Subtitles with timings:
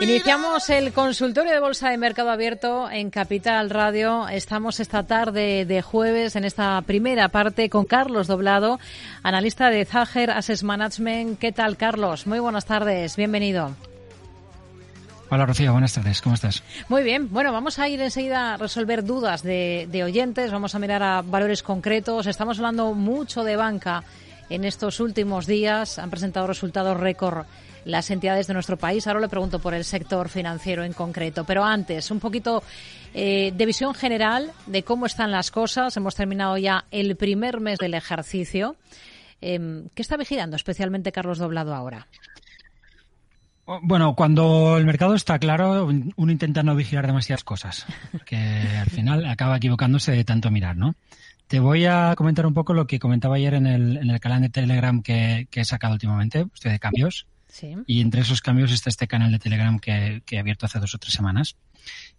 [0.00, 4.28] Iniciamos el consultorio de Bolsa de Mercado Abierto en Capital Radio.
[4.28, 8.78] Estamos esta tarde de jueves en esta primera parte con Carlos Doblado,
[9.22, 11.38] analista de Zager Assets Management.
[11.38, 12.26] ¿Qué tal, Carlos?
[12.26, 13.16] Muy buenas tardes.
[13.16, 13.74] Bienvenido.
[15.30, 16.62] Hola Rocío, buenas tardes, ¿cómo estás?
[16.88, 20.78] Muy bien, bueno, vamos a ir enseguida a resolver dudas de, de, oyentes, vamos a
[20.78, 22.26] mirar a valores concretos.
[22.26, 24.04] Estamos hablando mucho de banca
[24.48, 27.44] en estos últimos días, han presentado resultados récord
[27.84, 29.06] las entidades de nuestro país.
[29.06, 32.62] Ahora le pregunto por el sector financiero en concreto, pero antes, un poquito
[33.12, 35.94] eh, de visión general de cómo están las cosas.
[35.98, 38.76] Hemos terminado ya el primer mes del ejercicio.
[39.42, 42.06] Eh, ¿Qué está vigilando especialmente Carlos Doblado ahora?
[43.82, 47.86] Bueno, cuando el mercado está claro, uno intenta no vigilar demasiadas cosas,
[48.24, 50.94] que al final acaba equivocándose de tanto mirar, ¿no?
[51.48, 54.40] Te voy a comentar un poco lo que comentaba ayer en el, en el canal
[54.40, 57.26] de Telegram que, que, he sacado últimamente, estoy de cambios.
[57.48, 57.74] Sí.
[57.86, 60.94] Y entre esos cambios está este canal de Telegram que, que, he abierto hace dos
[60.94, 61.56] o tres semanas.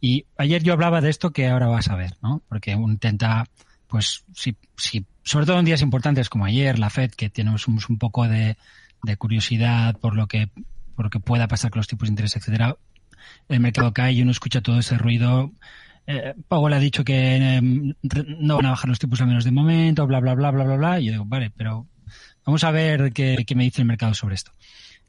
[0.00, 2.42] Y ayer yo hablaba de esto que ahora vas a ver, ¿no?
[2.48, 3.44] Porque uno intenta,
[3.86, 7.78] pues, si, si, sobre todo en días importantes como ayer, la FED, que tenemos un,
[7.88, 8.56] un poco de,
[9.02, 10.50] de curiosidad por lo que
[10.96, 12.76] por lo que pueda pasar con los tipos de interés, etcétera,
[13.48, 15.52] el mercado cae y uno escucha todo ese ruido.
[16.06, 19.50] Eh, Powell ha dicho que eh, no van a bajar los tipos al menos de
[19.50, 21.00] momento, bla, bla, bla, bla, bla, bla.
[21.00, 21.86] Y yo digo, vale, pero
[22.44, 24.52] vamos a ver qué, qué me dice el mercado sobre esto.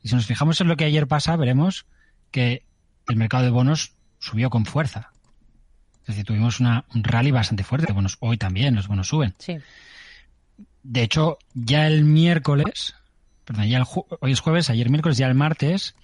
[0.04, 1.86] Y si nos fijamos en lo que ayer pasa, veremos
[2.32, 2.64] que
[3.08, 5.12] el mercado de bonos subió con fuerza.
[6.02, 8.18] Es decir, tuvimos una, un rally bastante fuerte de bonos.
[8.20, 9.36] Hoy también los bonos suben.
[9.40, 9.58] Sí.
[10.84, 12.96] De hecho, ya el miércoles,
[13.48, 13.84] perdón, ya
[14.20, 15.96] hoy es jueves, ayer miércoles, ya el martes,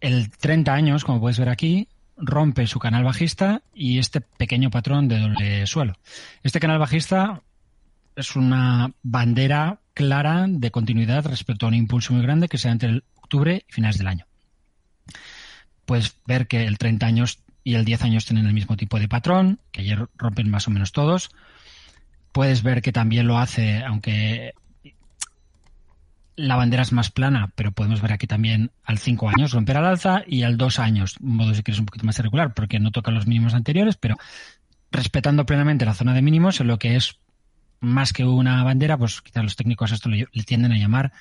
[0.00, 1.88] el 30 años, como puedes ver aquí,
[2.18, 5.94] rompe su canal bajista y este pequeño patrón de doble suelo.
[6.42, 7.42] Este canal bajista
[8.16, 12.72] es una bandera clara de continuidad respecto a un impulso muy grande que se da
[12.72, 14.26] entre el octubre y finales del año.
[15.86, 19.08] Puedes ver que el 30 años y el 10 años tienen el mismo tipo de
[19.08, 21.30] patrón, que ayer rompen más o menos todos.
[22.32, 24.52] Puedes ver que también lo hace, aunque
[26.38, 29.86] la bandera es más plana, pero podemos ver aquí también al 5 años romper al
[29.86, 33.10] alza y al 2 años, modo si quieres un poquito más irregular, porque no toca
[33.10, 34.16] los mínimos anteriores, pero
[34.92, 37.18] respetando plenamente la zona de mínimos en lo que es
[37.80, 41.12] más que una bandera, pues quizás los técnicos a esto le, tienden a llamar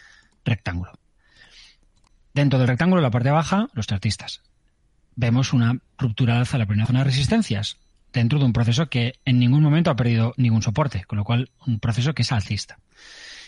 [0.45, 0.91] rectángulo.
[2.35, 4.43] Dentro del rectángulo, la parte baja, los chartistas.
[5.15, 7.79] Vemos una ruptura al alza de la primera zona de resistencias
[8.13, 11.49] dentro de un proceso que en ningún momento ha perdido ningún soporte, con lo cual
[11.65, 12.77] un proceso que es alcista.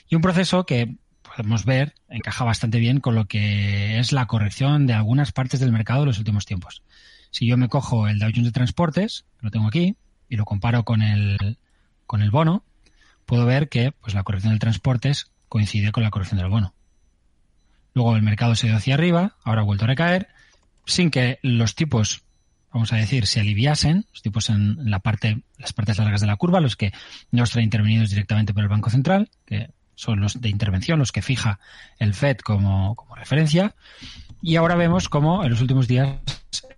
[0.07, 0.97] Y un proceso que
[1.29, 5.71] podemos ver encaja bastante bien con lo que es la corrección de algunas partes del
[5.71, 6.83] mercado de los últimos tiempos.
[7.31, 9.95] Si yo me cojo el Dow Jones de Transportes, lo tengo aquí,
[10.27, 11.57] y lo comparo con el,
[12.05, 12.63] con el bono,
[13.25, 16.73] puedo ver que pues, la corrección del transportes coincide con la corrección del bono.
[17.93, 20.27] Luego el mercado se dio hacia arriba, ahora ha vuelto a recaer,
[20.85, 22.23] sin que los tipos,
[22.71, 26.35] vamos a decir, se aliviasen, los tipos en la parte, las partes largas de la
[26.35, 26.91] curva, los que
[27.31, 31.21] no están intervenidos directamente por el Banco Central, que son los de intervención, los que
[31.21, 31.59] fija
[31.97, 33.75] el FED como, como referencia.
[34.41, 36.19] Y ahora vemos cómo en los últimos días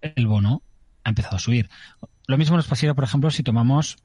[0.01, 0.63] el bono
[1.03, 1.69] ha empezado a subir.
[2.25, 3.97] Lo mismo nos pasaría, por ejemplo, si tomamos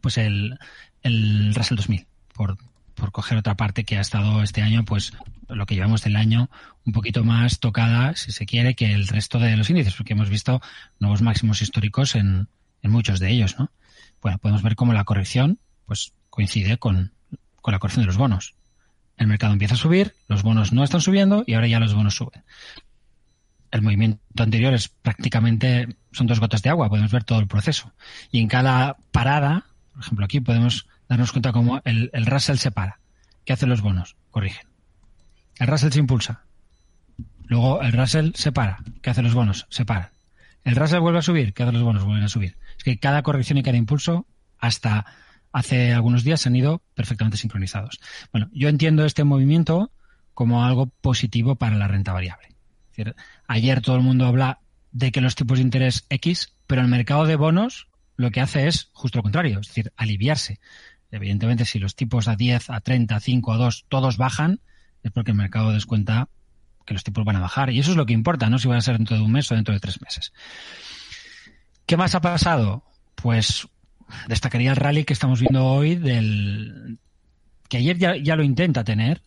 [0.00, 0.58] pues el,
[1.04, 2.58] el Russell 2000, por,
[2.96, 5.12] por coger otra parte que ha estado este año, pues
[5.48, 6.50] lo que llevamos del año,
[6.84, 10.30] un poquito más tocada, si se quiere, que el resto de los índices, porque hemos
[10.30, 10.60] visto
[10.98, 12.48] nuevos máximos históricos en,
[12.82, 13.70] en muchos de ellos, ¿no?
[14.20, 17.12] Bueno, podemos ver cómo la corrección, pues coincide con,
[17.66, 18.54] con la corrección de los bonos.
[19.16, 22.14] El mercado empieza a subir, los bonos no están subiendo y ahora ya los bonos
[22.14, 22.44] suben.
[23.72, 27.92] El movimiento anterior es prácticamente, son dos gotas de agua, podemos ver todo el proceso.
[28.30, 32.70] Y en cada parada, por ejemplo aquí podemos darnos cuenta cómo el, el Russell se
[32.70, 33.00] para.
[33.44, 34.14] ¿Qué hacen los bonos?
[34.30, 34.68] Corrigen.
[35.58, 36.44] El Russell se impulsa.
[37.46, 38.78] Luego el Russell se para.
[39.02, 39.66] ¿Qué hacen los bonos?
[39.70, 40.10] Se paran.
[40.62, 41.52] El Russell vuelve a subir.
[41.52, 42.04] ¿Qué hacen los bonos?
[42.04, 42.56] Vuelven a subir.
[42.78, 44.24] Es que cada corrección y cada impulso,
[44.56, 45.04] hasta
[45.52, 48.00] hace algunos días se han ido perfectamente sincronizados.
[48.32, 49.90] Bueno, yo entiendo este movimiento
[50.34, 52.48] como algo positivo para la renta variable.
[53.46, 54.60] Ayer todo el mundo habla
[54.92, 58.66] de que los tipos de interés X, pero el mercado de bonos lo que hace
[58.66, 60.58] es justo lo contrario, es decir, aliviarse.
[61.10, 64.60] Evidentemente, si los tipos a 10, a 30, a 5, a 2, todos bajan,
[65.02, 66.28] es porque el mercado descuenta
[66.84, 67.70] que los tipos van a bajar.
[67.70, 69.50] Y eso es lo que importa, no si van a ser dentro de un mes
[69.52, 70.32] o dentro de tres meses.
[71.84, 72.84] ¿Qué más ha pasado?
[73.14, 73.68] Pues
[74.28, 76.98] destacaría el rally que estamos viendo hoy del
[77.68, 79.22] que ayer ya, ya, lo intenta tener,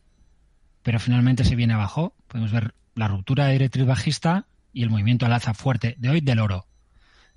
[0.84, 2.14] pero finalmente se viene abajo.
[2.28, 6.22] Podemos ver la ruptura de directriz bajista y el movimiento al alza fuerte de hoy
[6.22, 6.68] del oro.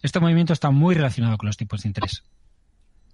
[0.03, 2.25] Este movimiento está muy relacionado con los tipos de interés.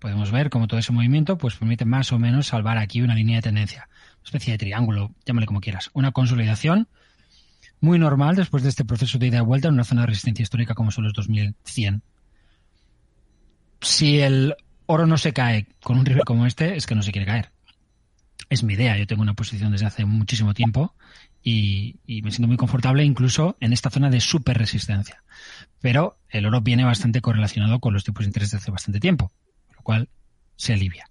[0.00, 3.36] Podemos ver cómo todo ese movimiento pues permite más o menos salvar aquí una línea
[3.36, 3.88] de tendencia.
[4.24, 6.88] especie de triángulo, llámale como quieras, una consolidación
[7.80, 10.42] muy normal después de este proceso de ida y vuelta en una zona de resistencia
[10.42, 12.02] histórica como son los 2100.
[13.80, 14.54] Si el
[14.86, 17.50] oro no se cae con un riesgo como este, es que no se quiere caer.
[18.48, 18.96] Es mi idea.
[18.96, 20.94] Yo tengo una posición desde hace muchísimo tiempo
[21.42, 25.22] y, me siento muy confortable incluso en esta zona de super resistencia.
[25.80, 29.30] Pero el oro viene bastante correlacionado con los tipos de interés de hace bastante tiempo,
[29.76, 30.08] lo cual
[30.56, 31.08] se alivia.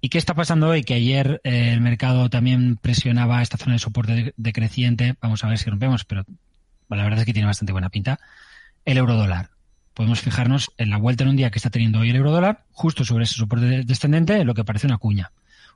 [0.00, 0.84] ¿Y qué está pasando hoy?
[0.84, 5.16] Que ayer eh, el mercado también presionaba esta zona de soporte decreciente.
[5.20, 6.24] Vamos a ver si rompemos, pero
[6.88, 8.18] la verdad es que tiene bastante buena pinta.
[8.84, 9.50] El euro dólar.
[9.98, 12.62] Podemos fijarnos en la vuelta en un día que está teniendo hoy el euro dólar,
[12.70, 15.32] justo sobre ese soporte descendente, lo que parece una cuña.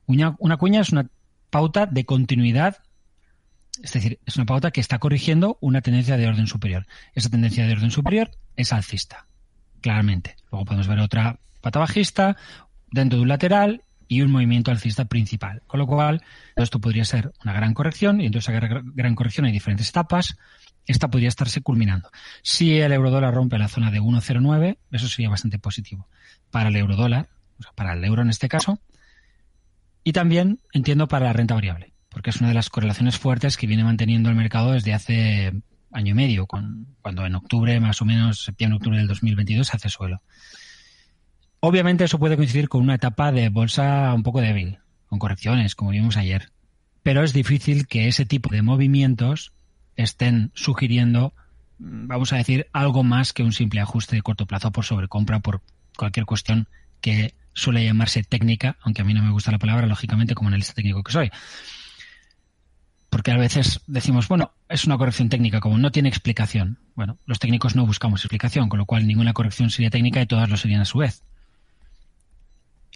[0.07, 1.09] Una, una cuña es una
[1.51, 2.77] pauta de continuidad,
[3.83, 6.87] es decir, es una pauta que está corrigiendo una tendencia de orden superior.
[7.17, 9.27] Esa tendencia de orden superior es alcista,
[9.81, 10.37] claramente.
[10.53, 12.37] Luego podemos ver otra pata bajista
[12.93, 15.63] dentro de un lateral y un movimiento alcista principal.
[15.67, 16.23] Con lo cual,
[16.55, 20.37] esto podría ser una gran corrección y entonces esa gran corrección hay diferentes etapas.
[20.87, 22.11] Esta podría estarse culminando.
[22.43, 26.09] Si el eurodólar rompe la zona de 1,09, eso sería bastante positivo
[26.51, 28.81] para el eurodólar, o sea, para el euro en este caso,
[30.05, 33.67] y también entiendo para la renta variable, porque es una de las correlaciones fuertes que
[33.67, 35.53] viene manteniendo el mercado desde hace
[35.93, 40.23] año y medio, cuando en octubre, más o menos, septiembre-octubre del 2022, hace suelo.
[41.61, 45.91] Obviamente eso puede coincidir con una etapa de bolsa un poco débil, con correcciones, como
[45.91, 46.51] vimos ayer.
[47.05, 49.53] Pero es difícil que ese tipo de movimientos
[49.97, 51.35] estén sugiriendo,
[51.79, 55.41] mm, vamos a decir, algo más que un simple ajuste de corto plazo por sobrecompra,
[55.41, 55.63] por
[55.97, 56.69] cualquier cuestión
[57.01, 60.75] que suele llamarse técnica, aunque a mí no me gusta la palabra, lógicamente, como analista
[60.75, 61.31] técnico que soy.
[63.11, 66.79] Porque a veces decimos, bueno, es una corrección técnica, como no tiene explicación.
[66.95, 70.49] Bueno, los técnicos no buscamos explicación, con lo cual ninguna corrección sería técnica y todas
[70.49, 71.23] lo serían a su vez.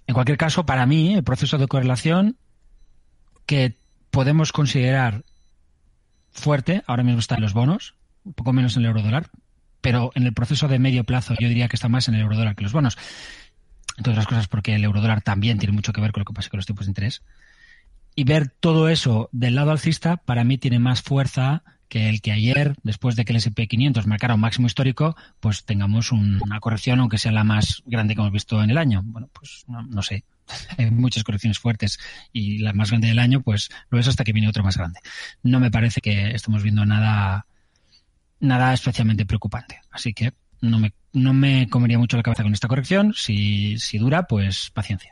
[0.06, 2.36] En cualquier caso, para mí, el proceso de correlación
[3.44, 3.76] que
[4.10, 5.24] podemos considerar
[6.36, 7.94] fuerte, ahora mismo está en los bonos,
[8.24, 9.30] un poco menos en el euro dólar,
[9.80, 12.36] pero en el proceso de medio plazo yo diría que está más en el euro
[12.36, 12.96] dólar que los bonos.
[13.96, 16.34] Entre otras cosas porque el euro dólar también tiene mucho que ver con lo que
[16.34, 17.22] pasa con los tipos de interés.
[18.14, 22.32] Y ver todo eso del lado alcista, para mí tiene más fuerza que el que
[22.32, 27.00] ayer, después de que el S&P 500 marcara un máximo histórico, pues tengamos una corrección,
[27.00, 29.02] aunque sea la más grande que hemos visto en el año.
[29.04, 30.24] Bueno, pues no, sé.
[30.78, 31.98] Hay muchas correcciones fuertes
[32.32, 35.00] y la más grande del año, pues lo es hasta que viene otro más grande.
[35.42, 37.46] No me parece que estemos viendo nada,
[38.40, 39.80] nada especialmente preocupante.
[39.90, 43.12] Así que no me, no me comería mucho la cabeza con esta corrección.
[43.14, 45.04] Si, si dura, pues paciencia.